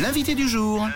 L'invité 0.00 0.34
du 0.34 0.48
jour. 0.48 0.86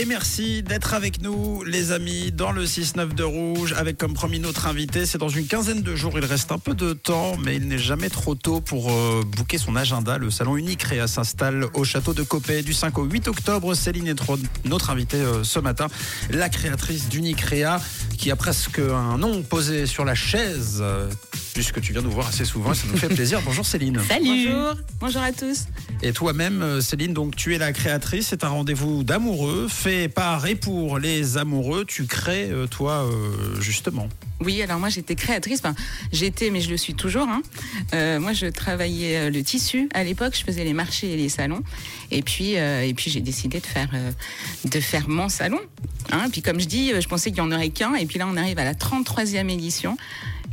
Et 0.00 0.04
merci 0.04 0.62
d'être 0.62 0.94
avec 0.94 1.22
nous, 1.22 1.64
les 1.64 1.90
amis, 1.90 2.30
dans 2.30 2.52
le 2.52 2.64
6-9 2.64 3.14
de 3.14 3.24
Rouge, 3.24 3.74
avec 3.76 3.98
comme 3.98 4.14
promis 4.14 4.38
notre 4.38 4.68
invité. 4.68 5.06
C'est 5.06 5.18
dans 5.18 5.28
une 5.28 5.48
quinzaine 5.48 5.82
de 5.82 5.96
jours, 5.96 6.12
il 6.16 6.24
reste 6.24 6.52
un 6.52 6.58
peu 6.58 6.74
de 6.74 6.92
temps, 6.92 7.36
mais 7.36 7.56
il 7.56 7.66
n'est 7.66 7.78
jamais 7.78 8.08
trop 8.08 8.36
tôt 8.36 8.60
pour 8.60 8.92
euh, 8.92 9.24
booker 9.26 9.58
son 9.58 9.74
agenda. 9.74 10.16
Le 10.16 10.30
salon 10.30 10.56
unique 10.56 10.84
Réa 10.84 11.08
s'installe 11.08 11.66
au 11.74 11.82
château 11.82 12.14
de 12.14 12.22
Copé 12.22 12.62
du 12.62 12.74
5 12.74 12.96
au 12.96 13.04
8 13.06 13.26
octobre. 13.26 13.74
Céline 13.74 14.06
est 14.06 14.22
notre 14.66 14.90
invitée 14.90 15.16
euh, 15.16 15.42
ce 15.42 15.58
matin, 15.58 15.88
la 16.30 16.48
créatrice 16.48 17.08
d'Unique 17.08 17.40
Réa, 17.40 17.80
qui 18.16 18.30
a 18.30 18.36
presque 18.36 18.78
un 18.78 19.18
nom 19.18 19.42
posé 19.42 19.86
sur 19.86 20.04
la 20.04 20.14
chaise, 20.14 20.78
euh, 20.80 21.10
puisque 21.58 21.80
tu 21.80 21.92
viens 21.92 22.02
nous 22.02 22.12
voir 22.12 22.28
assez 22.28 22.44
souvent 22.44 22.70
et 22.70 22.76
ça 22.76 22.84
nous 22.88 22.96
fait 22.96 23.08
plaisir. 23.08 23.42
Bonjour 23.44 23.66
Céline. 23.66 24.00
Salut. 24.06 24.46
Bonjour. 24.46 24.74
Bonjour 25.00 25.22
à 25.22 25.32
tous. 25.32 25.64
Et 26.02 26.12
toi-même, 26.12 26.62
euh, 26.62 26.80
Céline, 26.80 27.12
donc 27.12 27.34
tu 27.34 27.52
es 27.52 27.58
la 27.58 27.72
créatrice. 27.72 28.28
C'est 28.28 28.44
un 28.44 28.48
rendez-vous 28.48 29.02
d'amoureux 29.02 29.66
fait 29.68 30.08
par 30.08 30.46
et 30.46 30.54
pour 30.54 31.00
les 31.00 31.36
amoureux. 31.36 31.84
Tu 31.84 32.04
crées, 32.04 32.48
euh, 32.52 32.68
toi, 32.68 33.02
euh, 33.02 33.60
justement. 33.60 34.08
Oui, 34.40 34.62
alors 34.62 34.78
moi 34.78 34.88
j'étais 34.88 35.16
créatrice. 35.16 35.58
Enfin, 35.58 35.74
j'étais, 36.12 36.50
mais 36.50 36.60
je 36.60 36.70
le 36.70 36.76
suis 36.76 36.94
toujours. 36.94 37.26
Hein. 37.28 37.42
moi, 38.20 38.32
je 38.34 38.46
travaillais 38.46 39.28
le 39.28 39.42
tissu 39.42 39.88
à 39.94 40.04
l'époque. 40.04 40.36
Je 40.38 40.44
faisais 40.44 40.62
les 40.62 40.74
marchés 40.74 41.12
et 41.12 41.16
les 41.16 41.28
salons. 41.28 41.64
Et 42.12 42.22
puis, 42.22 42.52
et 42.52 42.94
puis 42.96 43.10
j'ai 43.10 43.20
décidé 43.20 43.58
de 43.58 43.66
faire, 43.66 43.88
de 44.64 44.78
faire 44.78 45.08
mon 45.08 45.28
salon. 45.28 45.58
Hein. 46.12 46.28
Puis 46.30 46.40
comme 46.40 46.60
je 46.60 46.66
dis, 46.66 46.92
je 47.00 47.08
pensais 47.08 47.30
qu'il 47.30 47.38
y 47.38 47.40
en 47.40 47.50
aurait 47.50 47.70
qu'un. 47.70 47.96
Et 47.96 48.06
puis 48.06 48.20
là, 48.20 48.28
on 48.30 48.36
arrive 48.36 48.60
à 48.60 48.64
la 48.64 48.74
33e 48.74 49.50
édition. 49.50 49.96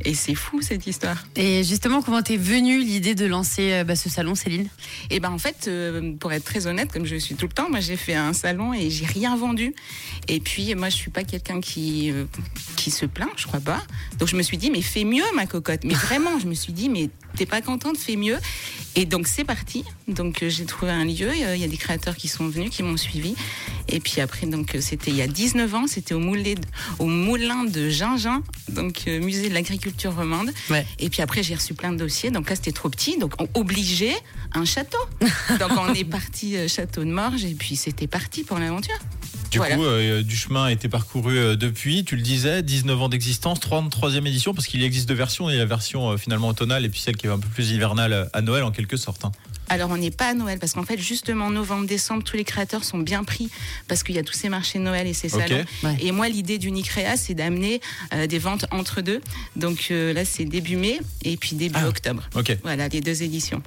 Et 0.03 0.13
c'est 0.13 0.35
fou 0.35 0.61
cette 0.61 0.85
histoire. 0.85 1.25
Et 1.35 1.63
justement, 1.63 2.01
comment 2.01 2.21
t'es 2.21 2.37
venue 2.37 2.79
l'idée 2.79 3.15
de 3.15 3.25
lancer 3.25 3.71
euh, 3.71 3.83
bah, 3.83 3.95
ce 3.95 4.09
salon, 4.09 4.35
Céline? 4.35 4.63
Et 5.09 5.15
eh 5.15 5.19
ben 5.19 5.31
en 5.31 5.37
fait, 5.37 5.67
euh, 5.67 6.13
pour 6.19 6.33
être 6.33 6.43
très 6.43 6.67
honnête, 6.67 6.91
comme 6.91 7.05
je 7.05 7.15
suis 7.15 7.35
tout 7.35 7.47
le 7.47 7.53
temps, 7.53 7.69
moi 7.69 7.79
j'ai 7.79 7.95
fait 7.95 8.13
un 8.13 8.33
salon 8.33 8.73
et 8.73 8.89
j'ai 8.89 9.05
rien 9.05 9.35
vendu. 9.35 9.73
Et 10.27 10.39
puis 10.39 10.75
moi 10.75 10.89
je 10.89 10.95
suis 10.95 11.11
pas 11.11 11.23
quelqu'un 11.23 11.61
qui 11.61 12.11
euh, 12.11 12.25
qui 12.75 12.91
se 12.91 13.05
plaint, 13.05 13.29
je 13.37 13.47
crois 13.47 13.61
pas. 13.61 13.81
Donc 14.19 14.27
je 14.27 14.35
me 14.35 14.41
suis 14.41 14.57
dit 14.57 14.69
mais 14.69 14.81
fais 14.81 15.05
mieux 15.05 15.23
ma 15.33 15.45
cocotte. 15.45 15.83
Mais 15.85 15.93
vraiment, 15.93 16.39
je 16.39 16.47
me 16.47 16.53
suis 16.53 16.73
dit 16.73 16.89
mais 16.89 17.09
t'es 17.35 17.45
pas 17.45 17.61
contente, 17.61 17.97
fais 17.97 18.15
mieux. 18.15 18.37
Et 18.95 19.05
donc 19.05 19.27
c'est 19.27 19.43
parti. 19.43 19.83
Donc 20.07 20.43
j'ai 20.47 20.65
trouvé 20.65 20.91
un 20.91 21.05
lieu. 21.05 21.31
Il 21.35 21.59
y 21.59 21.63
a 21.63 21.67
des 21.67 21.77
créateurs 21.77 22.15
qui 22.15 22.27
sont 22.27 22.47
venus, 22.47 22.69
qui 22.69 22.83
m'ont 22.83 22.97
suivi. 22.97 23.35
Et 23.87 23.99
puis 23.99 24.21
après 24.21 24.47
donc 24.47 24.75
c'était 24.79 25.11
il 25.11 25.17
y 25.17 25.21
a 25.21 25.27
19 25.27 25.75
ans. 25.75 25.87
C'était 25.87 26.13
au, 26.13 26.21
au 26.99 27.05
moulin 27.05 27.63
de 27.63 27.89
Gingin, 27.89 28.41
donc 28.69 29.05
musée 29.05 29.49
de 29.49 29.53
l'agriculture 29.53 29.85
culture 29.85 30.15
romande. 30.15 30.51
Et 30.99 31.09
puis 31.09 31.21
après, 31.21 31.43
j'ai 31.43 31.55
reçu 31.55 31.73
plein 31.73 31.91
de 31.91 31.97
dossiers. 31.97 32.31
Donc 32.31 32.49
là, 32.49 32.55
c'était 32.55 32.71
trop 32.71 32.89
petit. 32.89 33.17
Donc, 33.17 33.33
on 33.39 33.47
obligé 33.53 34.13
un 34.53 34.65
château. 34.65 34.97
donc, 35.59 35.71
on 35.77 35.93
est 35.93 36.03
parti 36.03 36.57
euh, 36.57 36.67
château 36.67 37.03
de 37.03 37.11
Morges. 37.11 37.45
Et 37.45 37.53
puis, 37.53 37.75
c'était 37.75 38.07
parti 38.07 38.43
pour 38.43 38.57
l'aventure. 38.57 38.97
Du 39.59 39.75
coup, 39.75 39.83
euh, 39.85 40.23
du 40.23 40.35
chemin 40.35 40.65
a 40.65 40.71
été 40.71 40.89
parcouru 40.89 41.37
euh, 41.37 41.55
depuis, 41.55 42.03
tu 42.03 42.15
le 42.15 42.21
disais, 42.21 42.63
19 42.63 43.01
ans 43.01 43.09
d'existence, 43.09 43.59
33e 43.59 44.25
édition, 44.27 44.53
parce 44.53 44.67
qu'il 44.67 44.83
existe 44.83 45.07
deux 45.07 45.15
versions. 45.15 45.49
Il 45.49 45.53
y 45.53 45.55
a 45.55 45.59
la 45.59 45.65
version 45.65 46.17
finalement 46.17 46.49
automnale 46.49 46.85
et 46.85 46.89
puis 46.89 46.99
celle 46.99 47.17
qui 47.17 47.27
est 47.27 47.29
un 47.29 47.39
peu 47.39 47.47
plus 47.47 47.71
hivernale 47.71 48.29
à 48.33 48.41
Noël 48.41 48.63
en 48.63 48.71
quelque 48.71 48.97
sorte. 48.97 49.25
Hein. 49.25 49.31
Alors 49.69 49.89
on 49.89 49.97
n'est 49.97 50.11
pas 50.11 50.29
à 50.29 50.33
Noël 50.33 50.59
parce 50.59 50.73
qu'en 50.73 50.83
fait 50.83 50.97
justement 50.99 51.49
novembre 51.49 51.87
décembre 51.87 52.23
tous 52.23 52.37
les 52.37 52.43
créateurs 52.43 52.83
sont 52.83 52.99
bien 52.99 53.23
pris 53.23 53.49
parce 53.87 54.03
qu'il 54.03 54.15
y 54.15 54.19
a 54.19 54.23
tous 54.23 54.33
ces 54.33 54.49
marchés 54.49 54.79
Noël 54.79 55.07
et 55.07 55.13
ces 55.13 55.29
salons. 55.29 55.63
Et 55.99 56.11
moi 56.11 56.29
l'idée 56.29 56.57
d'Unicrea 56.57 57.17
c'est 57.17 57.33
d'amener 57.33 57.81
euh, 58.13 58.27
des 58.27 58.39
ventes 58.39 58.65
entre 58.71 59.01
deux. 59.01 59.21
Donc 59.55 59.87
euh, 59.91 60.13
là 60.13 60.25
c'est 60.25 60.45
début 60.45 60.75
mai 60.75 60.99
et 61.23 61.37
puis 61.37 61.55
début 61.55 61.79
ah, 61.81 61.87
octobre. 61.87 62.27
Voilà 62.63 62.87
les 62.87 63.01
deux 63.01 63.23
éditions. 63.23 63.61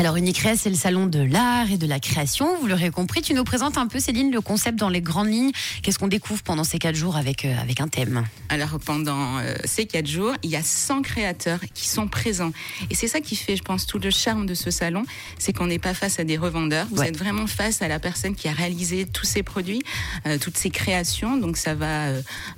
Alors 0.00 0.14
Unicrea, 0.14 0.54
c'est 0.56 0.70
le 0.70 0.76
salon 0.76 1.06
de 1.06 1.18
l'art 1.18 1.72
et 1.72 1.76
de 1.76 1.86
la 1.88 1.98
création. 1.98 2.56
Vous 2.60 2.68
l'aurez 2.68 2.90
compris, 2.90 3.20
tu 3.20 3.34
nous 3.34 3.42
présentes 3.42 3.76
un 3.78 3.88
peu, 3.88 3.98
Céline, 3.98 4.30
le 4.30 4.40
concept 4.40 4.78
dans 4.78 4.90
les 4.90 5.00
grandes 5.00 5.26
lignes. 5.26 5.50
Qu'est-ce 5.82 5.98
qu'on 5.98 6.06
découvre 6.06 6.40
pendant 6.44 6.62
ces 6.62 6.78
quatre 6.78 6.94
jours 6.94 7.16
avec, 7.16 7.44
euh, 7.44 7.52
avec 7.60 7.80
un 7.80 7.88
thème 7.88 8.24
Alors 8.48 8.78
pendant 8.78 9.38
euh, 9.38 9.56
ces 9.64 9.86
quatre 9.86 10.06
jours, 10.06 10.34
il 10.44 10.50
y 10.50 10.56
a 10.56 10.62
100 10.62 11.02
créateurs 11.02 11.58
qui 11.74 11.88
sont 11.88 12.06
présents. 12.06 12.52
Et 12.90 12.94
c'est 12.94 13.08
ça 13.08 13.20
qui 13.20 13.34
fait, 13.34 13.56
je 13.56 13.64
pense, 13.64 13.88
tout 13.88 13.98
le 13.98 14.10
charme 14.10 14.46
de 14.46 14.54
ce 14.54 14.70
salon, 14.70 15.02
c'est 15.36 15.52
qu'on 15.52 15.66
n'est 15.66 15.80
pas 15.80 15.94
face 15.94 16.20
à 16.20 16.24
des 16.24 16.36
revendeurs. 16.36 16.86
Vous 16.92 17.02
êtes 17.02 17.18
vraiment 17.18 17.48
face 17.48 17.82
à 17.82 17.88
la 17.88 17.98
personne 17.98 18.36
qui 18.36 18.46
a 18.46 18.52
réalisé 18.52 19.04
tous 19.04 19.26
ces 19.26 19.42
produits, 19.42 19.82
euh, 20.28 20.38
toutes 20.38 20.58
ces 20.58 20.70
créations. 20.70 21.38
Donc 21.38 21.56
ça 21.56 21.74
va 21.74 22.12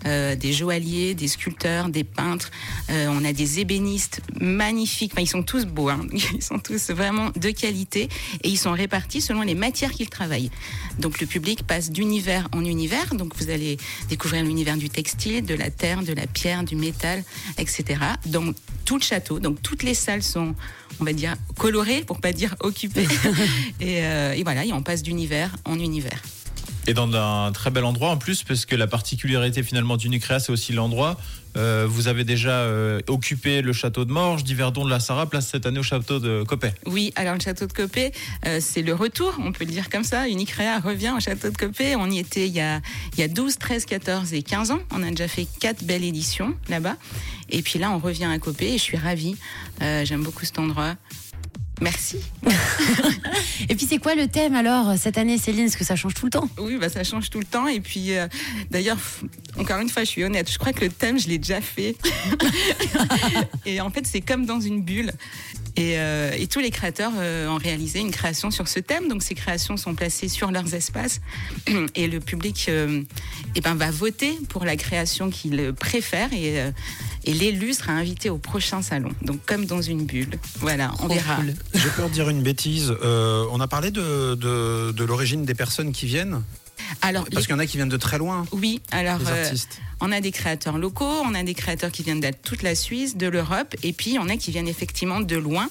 des 0.04 0.52
joailliers, 0.52 1.14
des 1.14 1.28
sculpteurs, 1.28 1.88
des 1.88 2.04
peintres. 2.04 2.50
on 2.90 3.24
a 3.24 3.32
des 3.32 3.60
ébénistes 3.60 4.20
magnifiques. 4.38 5.12
Enfin, 5.14 5.22
ils 5.22 5.26
sont 5.26 5.42
tous 5.42 5.64
beaux. 5.64 5.88
Hein. 5.88 6.06
Ils 6.34 6.42
sont 6.42 6.58
tous 6.58 6.90
vraiment 6.90 7.29
de 7.36 7.50
qualité 7.50 8.08
et 8.42 8.48
ils 8.48 8.58
sont 8.58 8.72
répartis 8.72 9.20
selon 9.20 9.42
les 9.42 9.54
matières 9.54 9.92
qu'ils 9.92 10.10
travaillent. 10.10 10.50
Donc 10.98 11.20
le 11.20 11.26
public 11.26 11.66
passe 11.66 11.90
d'univers 11.90 12.48
en 12.52 12.64
univers. 12.64 13.14
Donc 13.14 13.34
vous 13.36 13.50
allez 13.50 13.78
découvrir 14.08 14.42
l'univers 14.44 14.76
du 14.76 14.90
textile, 14.90 15.44
de 15.44 15.54
la 15.54 15.70
terre, 15.70 16.02
de 16.02 16.12
la 16.12 16.26
pierre, 16.26 16.64
du 16.64 16.76
métal, 16.76 17.24
etc. 17.58 18.00
Dans 18.26 18.52
tout 18.84 18.96
le 18.96 19.02
château. 19.02 19.38
Donc 19.38 19.62
toutes 19.62 19.82
les 19.82 19.94
salles 19.94 20.22
sont, 20.22 20.54
on 21.00 21.04
va 21.04 21.12
dire, 21.12 21.34
colorées 21.58 22.02
pour 22.02 22.20
pas 22.20 22.32
dire 22.32 22.56
occupées. 22.60 23.08
et, 23.80 24.04
euh, 24.04 24.32
et 24.32 24.42
voilà, 24.42 24.64
et 24.64 24.72
on 24.72 24.82
passe 24.82 25.02
d'univers 25.02 25.54
en 25.64 25.78
univers. 25.78 26.22
Et 26.86 26.94
dans 26.94 27.12
un 27.14 27.52
très 27.52 27.70
bel 27.70 27.84
endroit 27.84 28.10
en 28.10 28.16
plus, 28.16 28.42
parce 28.42 28.66
que 28.66 28.74
la 28.74 28.86
particularité 28.86 29.62
finalement 29.62 29.96
d'Unicrea, 29.96 30.40
c'est 30.40 30.52
aussi 30.52 30.72
l'endroit. 30.72 31.18
Euh, 31.56 31.86
vous 31.88 32.08
avez 32.08 32.24
déjà 32.24 32.50
euh, 32.50 33.00
occupé 33.08 33.60
le 33.60 33.72
château 33.72 34.04
de 34.04 34.12
Morges, 34.12 34.44
d'Yverdon 34.44 34.84
de 34.84 34.90
la 34.90 35.00
Sarah, 35.00 35.28
place 35.28 35.48
cette 35.48 35.66
année 35.66 35.80
au 35.80 35.84
château 35.84 36.18
de 36.18 36.44
Copé. 36.44 36.70
Oui, 36.86 37.12
alors 37.16 37.34
le 37.34 37.40
château 37.40 37.66
de 37.66 37.72
Copé, 37.72 38.12
euh, 38.46 38.58
c'est 38.60 38.82
le 38.82 38.94
retour, 38.94 39.34
on 39.38 39.52
peut 39.52 39.64
le 39.64 39.72
dire 39.72 39.90
comme 39.90 40.04
ça. 40.04 40.28
Unicrea 40.28 40.80
revient 40.80 41.12
au 41.16 41.20
château 41.20 41.50
de 41.50 41.56
Copé. 41.56 41.96
On 41.96 42.10
y 42.10 42.18
était 42.18 42.46
il 42.46 42.54
y, 42.54 42.60
a, 42.60 42.80
il 43.14 43.20
y 43.20 43.22
a 43.22 43.28
12, 43.28 43.58
13, 43.58 43.84
14 43.84 44.32
et 44.32 44.42
15 44.42 44.70
ans. 44.70 44.80
On 44.92 45.02
a 45.02 45.10
déjà 45.10 45.28
fait 45.28 45.46
quatre 45.58 45.84
belles 45.84 46.04
éditions 46.04 46.54
là-bas. 46.68 46.96
Et 47.50 47.62
puis 47.62 47.78
là, 47.78 47.90
on 47.90 47.98
revient 47.98 48.26
à 48.26 48.38
Copé 48.38 48.74
et 48.74 48.78
je 48.78 48.82
suis 48.82 48.96
ravie. 48.96 49.36
J'aime 49.80 50.22
beaucoup 50.22 50.44
cet 50.44 50.58
endroit. 50.58 50.94
Merci. 51.80 52.18
et 53.68 53.74
puis 53.74 53.86
c'est 53.86 53.98
quoi 53.98 54.14
le 54.14 54.28
thème 54.28 54.54
alors 54.54 54.98
cette 54.98 55.16
année, 55.16 55.38
Céline? 55.38 55.66
Est-ce 55.66 55.76
que 55.76 55.84
ça 55.84 55.96
change 55.96 56.14
tout 56.14 56.26
le 56.26 56.30
temps? 56.30 56.48
Oui, 56.58 56.76
bah 56.78 56.88
ça 56.88 57.04
change 57.04 57.30
tout 57.30 57.38
le 57.38 57.44
temps. 57.44 57.66
Et 57.66 57.80
puis 57.80 58.16
euh, 58.16 58.28
d'ailleurs, 58.70 58.98
encore 59.58 59.80
une 59.80 59.88
fois, 59.88 60.04
je 60.04 60.08
suis 60.08 60.24
honnête. 60.24 60.50
Je 60.50 60.58
crois 60.58 60.72
que 60.72 60.84
le 60.84 60.90
thème, 60.90 61.18
je 61.18 61.28
l'ai 61.28 61.38
déjà 61.38 61.60
fait. 61.60 61.96
et 63.66 63.80
en 63.80 63.90
fait, 63.90 64.06
c'est 64.06 64.20
comme 64.20 64.44
dans 64.44 64.60
une 64.60 64.82
bulle. 64.82 65.12
Et, 65.76 65.98
euh, 65.98 66.30
tous 66.50 66.60
les 66.60 66.70
créateurs 66.70 67.12
euh, 67.16 67.48
ont 67.48 67.58
réalisé 67.58 68.00
une 68.00 68.10
création 68.10 68.50
sur 68.50 68.68
ce 68.68 68.80
thème. 68.80 69.08
Donc 69.08 69.22
ces 69.22 69.34
créations 69.34 69.76
sont 69.76 69.94
placées 69.94 70.28
sur 70.28 70.50
leurs 70.50 70.74
espaces 70.74 71.20
et 71.94 72.08
le 72.08 72.20
public 72.20 72.68
eh 72.68 73.60
ben, 73.60 73.74
va 73.74 73.90
voter 73.90 74.36
pour 74.48 74.64
la 74.64 74.76
création 74.76 75.30
qu'il 75.30 75.72
préfère. 75.72 76.32
Et 76.32 76.60
et 77.24 77.34
l'élu 77.34 77.74
sera 77.74 77.92
invité 77.92 78.30
au 78.30 78.38
prochain 78.38 78.82
salon. 78.82 79.10
Donc 79.22 79.44
comme 79.44 79.66
dans 79.66 79.82
une 79.82 80.06
bulle. 80.06 80.38
Voilà, 80.58 80.92
on 81.00 81.08
verra. 81.08 81.38
J'ai 81.74 81.90
peur 81.90 82.08
de 82.08 82.14
dire 82.14 82.28
une 82.28 82.42
bêtise. 82.42 82.94
Euh, 83.02 83.44
on 83.52 83.60
a 83.60 83.68
parlé 83.68 83.90
de, 83.90 84.34
de, 84.34 85.04
l'origine 85.04 85.44
des 85.44 85.54
personnes 85.54 85.92
qui 85.92 86.06
viennent 86.06 86.42
alors, 87.02 87.24
Parce 87.30 87.46
qu'il 87.46 87.54
y 87.54 87.56
en 87.56 87.60
a 87.60 87.66
qui 87.66 87.76
viennent 87.76 87.90
de 87.90 87.96
très 87.96 88.18
loin. 88.18 88.46
Oui, 88.52 88.80
alors 88.90 89.20
euh, 89.28 89.52
on 90.00 90.12
a 90.12 90.20
des 90.20 90.32
créateurs 90.32 90.78
locaux, 90.78 91.22
on 91.24 91.34
a 91.34 91.42
des 91.42 91.54
créateurs 91.54 91.90
qui 91.90 92.02
viennent 92.02 92.20
de 92.20 92.30
toute 92.42 92.62
la 92.62 92.74
Suisse, 92.74 93.16
de 93.16 93.26
l'Europe, 93.26 93.74
et 93.82 93.92
puis 93.92 94.18
on 94.18 94.28
a 94.28 94.36
qui 94.36 94.50
viennent 94.50 94.68
effectivement 94.68 95.20
de 95.20 95.36
loin. 95.36 95.68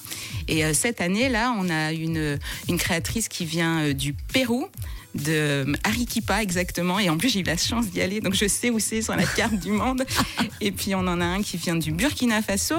Et 0.48 0.64
euh, 0.64 0.72
cette 0.74 1.00
année-là, 1.00 1.54
on 1.58 1.68
a 1.68 1.92
une, 1.92 2.38
une 2.68 2.78
créatrice 2.78 3.28
qui 3.28 3.44
vient 3.44 3.92
du 3.92 4.12
Pérou, 4.12 4.68
de 5.14 5.66
Arequipa 5.84 6.42
exactement. 6.42 6.98
Et 6.98 7.10
en 7.10 7.16
plus, 7.16 7.30
j'ai 7.30 7.40
eu 7.40 7.44
la 7.44 7.56
chance 7.56 7.86
d'y 7.88 8.00
aller, 8.00 8.20
donc 8.20 8.34
je 8.34 8.46
sais 8.46 8.70
où 8.70 8.78
c'est 8.78 9.02
sur 9.02 9.16
la 9.16 9.24
carte 9.24 9.54
du 9.54 9.72
monde. 9.72 10.04
Et 10.60 10.72
puis, 10.72 10.94
on 10.94 11.00
en 11.00 11.20
a 11.20 11.24
un 11.24 11.42
qui 11.42 11.56
vient 11.56 11.76
du 11.76 11.92
Burkina 11.92 12.42
Faso, 12.42 12.76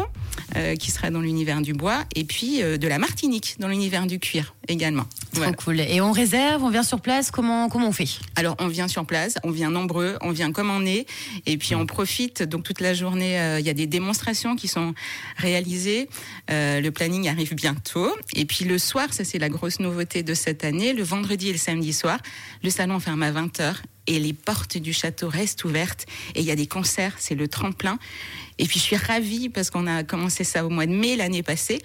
euh, 0.55 0.75
qui 0.75 0.91
sera 0.91 1.09
dans 1.09 1.21
l'univers 1.21 1.61
du 1.61 1.73
bois, 1.73 2.03
et 2.15 2.23
puis 2.23 2.61
euh, 2.61 2.77
de 2.77 2.87
la 2.87 2.99
Martinique, 2.99 3.55
dans 3.59 3.67
l'univers 3.67 4.05
du 4.05 4.19
cuir 4.19 4.53
également. 4.67 5.05
Trop 5.33 5.51
cool. 5.53 5.79
Et 5.79 6.01
on 6.01 6.11
réserve, 6.11 6.63
on 6.63 6.69
vient 6.69 6.83
sur 6.83 7.01
place, 7.01 7.31
comment, 7.31 7.69
comment 7.69 7.87
on 7.87 7.91
fait? 7.91 8.19
Alors, 8.35 8.55
on 8.59 8.67
vient 8.67 8.87
sur 8.87 9.05
place, 9.05 9.35
on 9.43 9.51
vient 9.51 9.69
nombreux, 9.69 10.17
on 10.21 10.31
vient 10.31 10.51
comme 10.51 10.69
on 10.69 10.85
est, 10.85 11.05
et 11.45 11.57
puis 11.57 11.75
on 11.75 11.85
profite. 11.85 12.43
Donc, 12.43 12.63
toute 12.63 12.81
la 12.81 12.93
journée, 12.93 13.39
euh, 13.39 13.59
il 13.59 13.65
y 13.65 13.69
a 13.69 13.73
des 13.73 13.87
démonstrations 13.87 14.55
qui 14.55 14.67
sont 14.67 14.93
réalisées. 15.37 16.09
le 16.49 16.89
planning 16.89 17.27
arrive 17.27 17.55
bientôt. 17.55 18.11
Et 18.35 18.45
puis, 18.45 18.65
le 18.65 18.77
soir, 18.77 19.13
ça, 19.13 19.23
c'est 19.23 19.39
la 19.39 19.49
grosse 19.49 19.79
nouveauté 19.79 20.23
de 20.23 20.33
cette 20.33 20.63
année, 20.63 20.93
le 20.93 21.03
vendredi 21.03 21.49
et 21.49 21.51
le 21.51 21.57
samedi 21.57 21.93
soir, 21.93 22.19
le 22.63 22.69
salon 22.69 22.99
ferme 22.99 23.23
à 23.23 23.31
20h 23.31 23.75
et 24.07 24.19
les 24.19 24.33
portes 24.33 24.77
du 24.77 24.93
château 24.93 25.29
restent 25.29 25.63
ouvertes 25.63 26.05
et 26.35 26.39
il 26.39 26.45
y 26.45 26.51
a 26.51 26.55
des 26.55 26.67
concerts, 26.67 27.15
c'est 27.17 27.35
le 27.35 27.47
tremplin. 27.47 27.99
Et 28.57 28.65
puis 28.65 28.79
je 28.79 28.83
suis 28.83 28.95
ravie 28.95 29.49
parce 29.49 29.69
qu'on 29.69 29.87
a 29.87 30.03
commencé 30.03 30.43
ça 30.43 30.65
au 30.65 30.69
mois 30.69 30.85
de 30.85 30.91
mai 30.91 31.15
l'année 31.15 31.43
passée. 31.43 31.79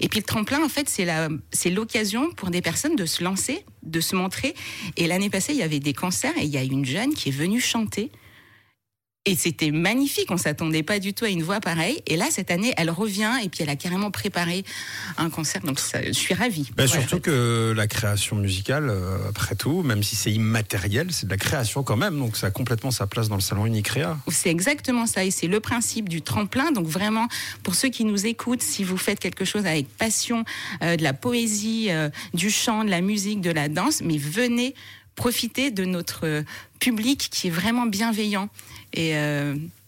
Et 0.00 0.08
puis 0.08 0.20
le 0.20 0.24
tremplin, 0.24 0.62
en 0.62 0.68
fait, 0.68 0.88
c'est 0.88 1.04
la, 1.04 1.28
c'est 1.52 1.70
l'occasion 1.70 2.30
pour 2.30 2.50
des 2.50 2.62
personnes 2.62 2.96
de 2.96 3.06
se 3.06 3.24
lancer, 3.24 3.64
de 3.82 4.00
se 4.00 4.14
montrer. 4.14 4.54
Et 4.96 5.06
l'année 5.06 5.30
passée, 5.30 5.52
il 5.52 5.58
y 5.58 5.62
avait 5.62 5.80
des 5.80 5.94
concerts 5.94 6.36
et 6.38 6.44
il 6.44 6.50
y 6.50 6.56
a 6.56 6.62
une 6.62 6.84
jeune 6.84 7.14
qui 7.14 7.30
est 7.30 7.32
venue 7.32 7.60
chanter 7.60 8.10
Et 9.24 9.36
c'était 9.36 9.70
magnifique, 9.70 10.32
on 10.32 10.36
s'attendait 10.36 10.82
pas 10.82 10.98
du 10.98 11.14
tout 11.14 11.24
à 11.24 11.28
une 11.28 11.44
voix 11.44 11.60
pareille. 11.60 12.02
Et 12.08 12.16
là, 12.16 12.26
cette 12.32 12.50
année, 12.50 12.74
elle 12.76 12.90
revient 12.90 13.30
et 13.44 13.48
puis 13.48 13.62
elle 13.62 13.68
a 13.68 13.76
carrément 13.76 14.10
préparé 14.10 14.64
un 15.16 15.30
concert. 15.30 15.62
Donc 15.62 15.78
ça, 15.78 16.04
je 16.04 16.10
suis 16.10 16.34
ravie. 16.34 16.68
Bah. 16.74 16.88
Surtout 16.88 17.20
que 17.20 17.72
la 17.76 17.86
création 17.86 18.34
musicale, 18.34 18.88
euh, 18.90 19.28
après 19.28 19.54
tout, 19.54 19.84
même 19.84 20.02
si 20.02 20.16
c'est 20.16 20.32
immatériel, 20.32 21.12
c'est 21.12 21.26
de 21.26 21.30
la 21.30 21.36
création 21.36 21.84
quand 21.84 21.96
même. 21.96 22.18
Donc 22.18 22.36
ça 22.36 22.48
a 22.48 22.50
complètement 22.50 22.90
sa 22.90 23.06
place 23.06 23.28
dans 23.28 23.36
le 23.36 23.40
salon 23.40 23.64
Unicrea. 23.64 24.18
C'est 24.26 24.50
exactement 24.50 25.06
ça 25.06 25.24
et 25.24 25.30
c'est 25.30 25.46
le 25.46 25.60
principe 25.60 26.08
du 26.08 26.20
tremplin. 26.20 26.72
Donc 26.72 26.88
vraiment, 26.88 27.28
pour 27.62 27.76
ceux 27.76 27.90
qui 27.90 28.04
nous 28.04 28.26
écoutent, 28.26 28.62
si 28.62 28.82
vous 28.82 28.96
faites 28.96 29.20
quelque 29.20 29.44
chose 29.44 29.66
avec 29.66 29.86
passion, 29.86 30.44
euh, 30.82 30.96
de 30.96 31.04
la 31.04 31.12
poésie, 31.12 31.90
euh, 31.90 32.10
du 32.34 32.50
chant, 32.50 32.82
de 32.82 32.90
la 32.90 33.00
musique, 33.00 33.40
de 33.40 33.52
la 33.52 33.68
danse, 33.68 34.02
mais 34.02 34.18
venez 34.18 34.74
profiter 35.14 35.70
de 35.70 35.84
notre 35.84 36.42
public 36.80 37.28
qui 37.30 37.46
est 37.46 37.50
vraiment 37.50 37.86
bienveillant. 37.86 38.48
Et 38.94 39.14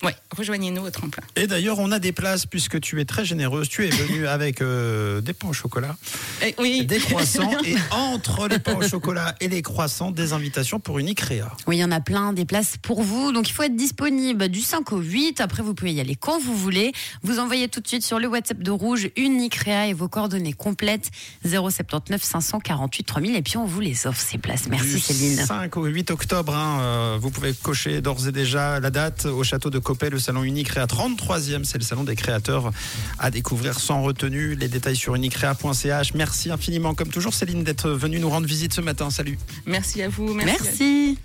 ouais, 0.05 0.17
rejoignez-nous 0.37 0.83
au 0.83 0.91
tremplin. 0.91 1.23
Et 1.37 1.47
d'ailleurs, 1.47 1.79
on 1.79 1.91
a 1.93 1.99
des 1.99 2.13
places 2.13 2.47
puisque 2.47 2.81
tu 2.81 3.01
es 3.01 3.05
très 3.05 3.25
généreuse. 3.25 3.69
Tu 3.69 3.87
es 3.87 3.91
venue 3.91 4.27
avec 4.27 4.61
euh, 4.61 5.21
des 5.21 5.33
pains 5.33 5.49
au 5.49 5.53
chocolat, 5.53 5.97
Eh 6.43 6.55
oui. 6.59 6.85
des 6.87 6.99
croissants 6.99 7.51
et 7.65 7.77
entre 7.91 8.49
les 8.49 8.59
pains 8.59 8.77
au 8.77 8.83
chocolat 8.89 9.35
et 9.41 9.49
les 9.49 9.63
croissants, 9.63 10.11
des 10.11 10.33
invitations 10.33 10.81
pour 10.81 10.99
Unicrea. 10.99 11.57
Oui, 11.67 11.77
il 11.77 11.81
y 11.81 11.85
en 11.85 11.91
a 11.91 12.01
plein, 12.01 12.33
des 12.33 12.45
places 12.45 12.77
pour 12.81 13.03
vous. 13.03 13.33
Donc, 13.33 13.49
il 13.49 13.53
faut 13.53 13.63
être 13.63 13.77
disponible 13.77 14.49
du 14.49 14.61
5 14.61 14.93
au 14.93 14.99
8. 14.99 15.41
Après, 15.41 15.63
vous 15.63 15.75
pouvez 15.75 15.93
y 15.93 16.01
aller 16.01 16.17
quand 16.17 16.39
vous 16.41 16.57
voulez. 16.57 16.93
Vous 17.23 17.39
envoyez 17.39 17.69
tout 17.69 17.81
de 17.81 17.89
suite 17.89 18.05
sur 18.05 18.19
le 18.19 18.29
WhatsApp 18.29 18.59
de 18.59 18.71
Rouge 18.71 19.09
Unicrea 19.17 19.87
et 19.89 19.93
vos 19.93 20.09
coordonnées 20.09 20.53
complètes 20.53 21.11
079 21.45 22.23
548 22.23 23.05
3000. 23.05 23.37
Et 23.37 23.43
puis, 23.43 23.57
on 23.57 23.65
vous 23.67 23.81
les 23.81 24.07
offre, 24.07 24.21
ces 24.21 24.39
places. 24.39 24.69
Merci, 24.69 24.95
du 24.95 25.01
Céline. 25.01 25.45
5 25.45 25.77
au 25.77 25.85
8 25.87 26.11
octobre, 26.11 26.55
hein, 26.55 26.79
euh, 26.81 27.19
vous 27.21 27.31
pouvez 27.31 27.53
cocher 27.55 28.01
d'ores 28.01 28.29
et 28.29 28.33
déjà 28.33 28.81
la 28.81 28.91
date 28.91 29.27
au 29.27 29.43
château 29.45 29.71
de 29.71 29.79
Le 30.03 30.19
salon 30.19 30.43
Unicrea 30.43 30.85
33e. 30.87 31.65
C'est 31.65 31.79
le 31.79 31.85
salon 31.85 32.05
des 32.05 32.17
créateurs 32.17 32.71
à 33.19 33.31
découvrir 33.31 33.79
sans 33.81 34.03
retenue. 34.03 34.55
Les 34.55 34.69
détails 34.69 34.97
sur 34.97 35.15
unicrea.ch. 35.15 36.15
Merci 36.15 36.51
infiniment, 36.51 36.95
comme 36.95 37.09
toujours, 37.09 37.33
Céline, 37.33 37.65
d'être 37.65 37.89
venue 37.91 38.19
nous 38.19 38.29
rendre 38.29 38.47
visite 38.47 38.75
ce 38.75 38.81
matin. 38.81 39.09
Salut. 39.11 39.39
Merci 39.67 40.03
à 40.03 40.09
vous. 40.09 40.35
Merci. 40.35 40.51
à- 40.53 40.63
Merci. 40.65 41.19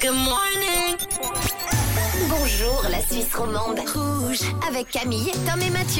Good 0.00 0.14
morning. 0.14 0.96
Bonjour 2.28 2.86
la 2.90 3.00
Suisse 3.02 3.34
romande. 3.34 3.78
Rouge 3.94 4.38
avec 4.68 4.88
Camille, 4.90 5.30
Tom 5.46 5.60
et 5.60 5.70
Mathieu. 5.70 5.98